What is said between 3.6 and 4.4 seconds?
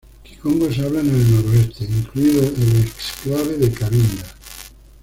Cabinda.